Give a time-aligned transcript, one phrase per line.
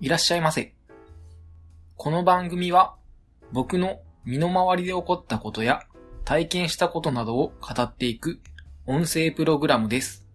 [0.00, 0.72] いらっしゃいませ。
[1.98, 2.96] この番組は
[3.52, 5.82] 僕の身の回りで起こったことや
[6.24, 8.40] 体験したことなどを語っていく
[8.86, 10.26] 音声プログラムです。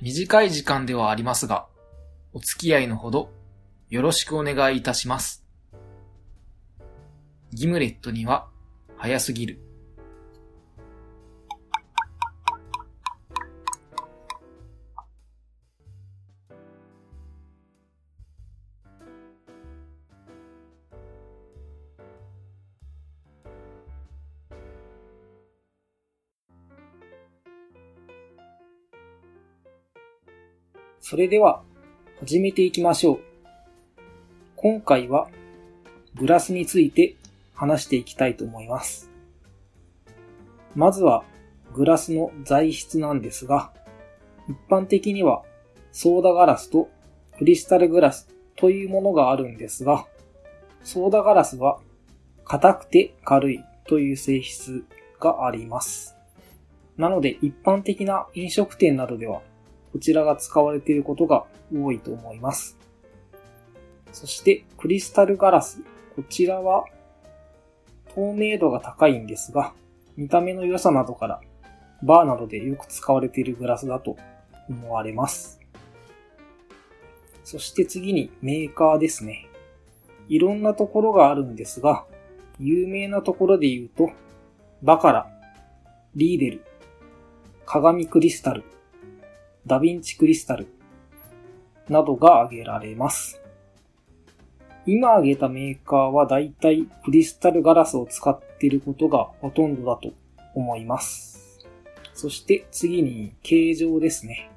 [0.00, 1.66] 短い時間ではありますが、
[2.32, 3.32] お付き合いのほど
[3.90, 5.44] よろしくお願いいたします。
[7.52, 8.46] ギムレットには
[8.98, 9.71] 早すぎる。
[31.04, 31.64] それでは、
[32.20, 33.20] 始めていきましょう。
[34.54, 35.28] 今回は、
[36.14, 37.16] グラスについて
[37.54, 39.10] 話していきたいと思います。
[40.76, 41.24] まずは、
[41.74, 43.72] グラスの材質なんですが、
[44.48, 45.42] 一般的には、
[45.90, 46.88] ソーダガラスと
[47.36, 50.06] クリスタルグラスというものがあるんですが、
[50.84, 51.80] ソーダガラスは、
[52.44, 54.84] 硬くて軽いという性質
[55.18, 56.14] があります。
[56.96, 59.42] なので、一般的な飲食店などでは、
[59.92, 62.78] こちらが使われていることが多いと思います。
[64.12, 65.80] そして、クリスタルガラス。
[66.16, 66.84] こちらは、
[68.14, 69.72] 透明度が高いんですが、
[70.16, 71.40] 見た目の良さなどから、
[72.02, 74.16] バーなどでよく使われているグラスだと
[74.68, 75.60] 思われます。
[77.44, 79.48] そして次にメーカーですね。
[80.28, 82.04] いろんなところがあるんですが、
[82.58, 84.10] 有名なところで言うと、
[84.82, 85.30] バカラ、
[86.14, 86.64] リーデル、
[87.66, 88.64] 鏡クリスタル、
[89.66, 90.66] ダヴィンチクリスタル
[91.88, 93.40] などが挙げられます。
[94.84, 100.12] 今挙げたメーカーはだいたいクリスタルガラスを使っていることがほとんどだと
[100.54, 101.64] 思います。
[102.14, 104.50] そして次に形状ですね。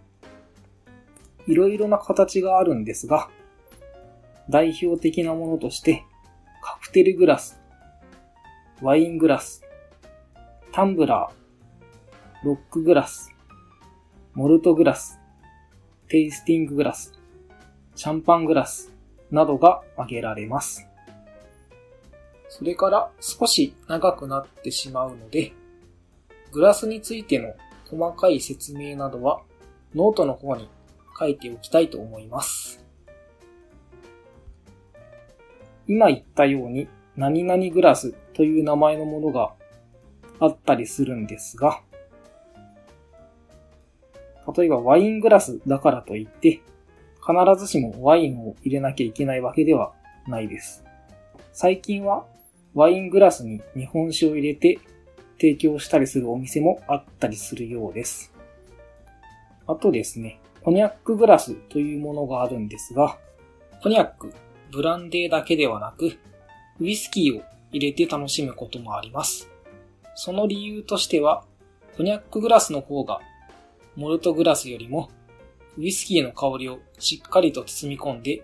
[1.48, 3.30] いろいろな形があるんですが、
[4.50, 6.04] 代表的なものとして
[6.64, 7.62] カクテルグラス、
[8.82, 9.64] ワイングラス、
[10.72, 13.35] タンブラー、ロックグラス、
[14.36, 15.18] モルトグラス、
[16.10, 17.14] テイスティンググラス、
[17.96, 18.92] シャンパングラス
[19.32, 20.86] などが挙げられます。
[22.50, 25.54] それから少し長くなってしまうので、
[26.52, 27.54] グラスについての
[27.90, 29.40] 細かい説明などは
[29.94, 30.68] ノートの方に
[31.18, 32.84] 書いておきたいと思います。
[35.88, 39.54] 今言ったように何々グラスという名前のものが
[40.42, 41.80] あったりするんですが、
[44.56, 46.62] 例えばワイングラスだからといって、
[47.26, 49.94] 必ずしもワインを入れなきゃいけないわけでは
[50.28, 50.84] ないです。
[51.54, 52.26] 最近は
[52.74, 54.80] ワイングラスに日本酒を入れて
[55.40, 58.34] 提供したりするお店もあったりするようです。
[59.68, 63.18] あとですね、コニャックグラスというものがあるんですが、
[63.82, 64.34] コニャック、
[64.72, 66.18] ブランデーだけではなく、
[66.80, 69.50] ウイスキーを入れて楽しむこともあります。
[70.16, 71.44] その理由としては、
[71.98, 73.20] コニャックグラスの方が
[73.96, 75.10] モルトグラスよりも
[75.78, 78.44] ウイスキーの香りをしっかりと包み込んで、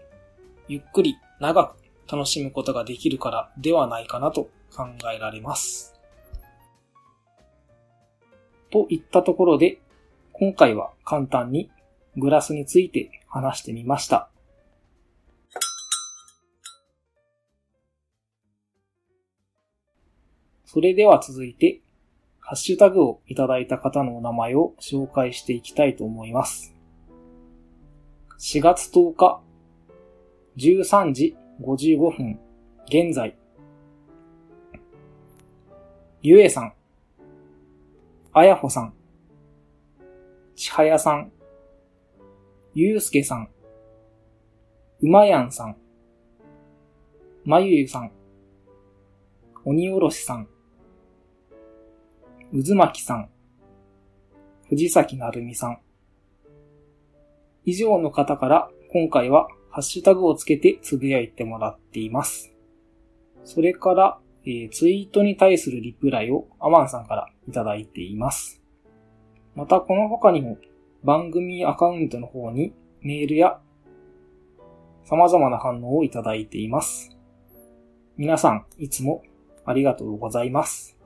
[0.68, 1.76] ゆっくり長く
[2.12, 5.94] 楽しむことができるからではないかなと考えられます。
[8.70, 9.82] といったところで、
[10.34, 11.70] 今回は簡単に
[12.18, 14.30] グラスについて話してみました。
[20.66, 21.82] それでは続いて、
[22.52, 26.76] ハッシュタグをいただいた方のお名前を紹介していきたいと思います。
[28.42, 29.42] 4月10日、
[30.58, 32.40] 13時55分、
[32.88, 33.38] 現在。
[36.22, 36.74] ゆえさん、
[38.34, 38.94] あやほさん、
[40.54, 41.32] ちはやさん、
[42.74, 43.50] ゆうすけさん、
[45.00, 45.78] うまやんさん、
[47.46, 48.12] まゆゆさん、
[49.64, 50.50] おにおろしさん、
[52.54, 53.30] うずまきさん、
[54.68, 55.80] 藤崎なるみさん。
[57.64, 62.52] 以上の方から今回はハッシュタグをつけてつぶやいてもらっています。
[63.46, 68.62] それから、えーツイートに対するリプライをアマンさんからいただいています。
[69.56, 70.58] またこの他にも
[71.06, 73.62] 番組アカウントの方にメールや
[75.06, 77.18] 様々な反応をいただいています。
[78.18, 79.24] 皆さんいつも
[79.64, 81.01] ありがとうございます。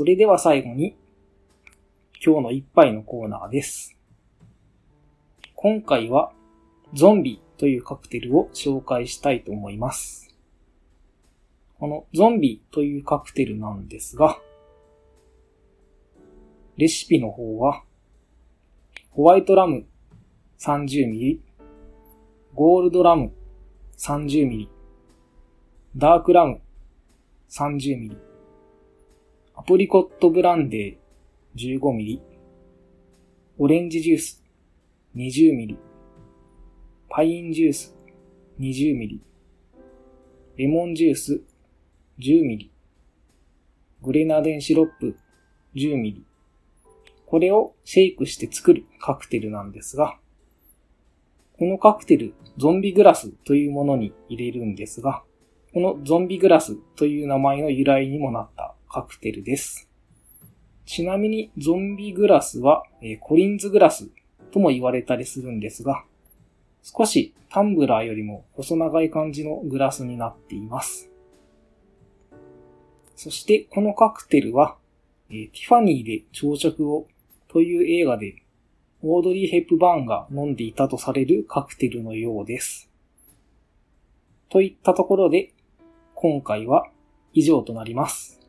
[0.00, 0.96] それでは最後に、
[2.24, 3.98] 今日の一杯のコーナーです。
[5.54, 6.32] 今回は、
[6.94, 10.34] ゾンビというカクテルを紹介したいと思います。
[11.78, 14.40] このゾンビというカクテルなんですが、
[16.78, 17.82] レシピの方は、
[19.10, 19.84] ホワイトラム
[20.60, 21.40] 30ml、
[22.54, 23.34] ゴールドラム
[23.98, 24.66] 30ml、
[25.94, 26.62] ダークラム
[27.50, 28.29] 30ml、
[29.60, 32.18] アプリコットブランデー 15ml、
[33.58, 34.42] オレンジジュース
[35.14, 35.76] 20ml、
[37.10, 37.94] パインジュース
[38.58, 39.18] 20ml、
[40.56, 41.42] レモンジュース
[42.18, 42.70] 10ml、
[44.00, 45.14] グレナデンシロップ
[45.74, 46.22] 10ml、
[47.26, 50.16] これをシェイクして作るカクテルなんですが、
[51.58, 55.22] このカクテル、ゾンビグラスというものに入れるんですが、
[55.74, 58.69] このゾンビグラスという名前の由来にもなった。
[58.90, 59.88] カクテルです。
[60.84, 64.10] ちなみにゾンビグラスは、えコリンズグラス
[64.50, 66.04] とも言われたりするんですが、
[66.82, 71.08] 少しタンブラーよりも細長い感じのグラスになっています。
[73.14, 74.76] そしてこのカクテルは、
[75.30, 77.06] え、ティファニーで朝食を
[77.46, 78.42] という映画で
[79.02, 82.90] オードリー・ヘップバーンが飲んでいたとされるカクテルのようです。
[84.48, 85.52] といったところで、
[86.16, 86.90] 今回は
[87.32, 88.39] 以上となります。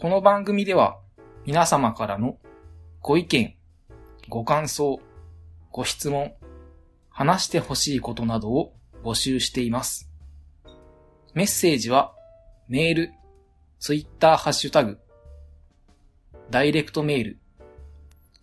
[0.00, 1.00] この番組では
[1.44, 2.38] 皆様からの
[3.02, 3.56] ご意見、
[4.28, 5.00] ご感想、
[5.72, 6.34] ご質問、
[7.10, 10.08] 話してほしいことなどを募集しています。
[11.34, 12.14] メッセージは
[12.68, 13.12] メール、
[13.80, 15.00] ツイッターハッシュタグ、
[16.48, 17.38] ダイレクトメール、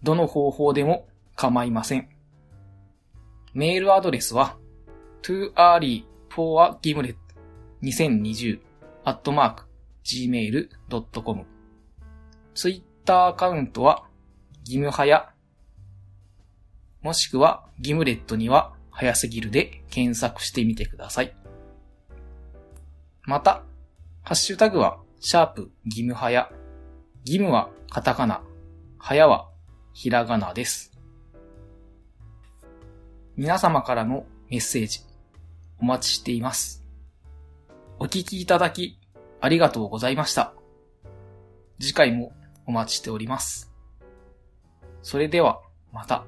[0.03, 1.07] どの方法でも
[1.37, 2.09] 構いません。
[3.53, 4.57] メールアドレスは
[5.21, 7.15] too early for a gimlet
[7.81, 8.59] 2020
[9.05, 9.64] at mark
[10.05, 11.45] gmail.com
[12.53, 14.05] ツイッターアカウントは
[14.61, 15.35] 義務早
[17.05, 21.35] もしくはギムレットには早すぎるで検索してみてください。
[23.23, 23.63] また、
[24.23, 26.49] ハッシュタグはシャープ義務早
[27.25, 28.41] 義務はカタカナ、
[28.97, 29.49] 早は
[29.93, 30.93] ひらがなです。
[33.35, 35.01] 皆様からのメッセージ
[35.79, 36.83] お待ちしています。
[37.99, 38.97] お聞きいただき
[39.45, 40.55] ありがとうございました。
[41.79, 42.33] 次回も
[42.65, 43.71] お待ちしております。
[45.03, 45.61] それでは、
[45.93, 46.25] また。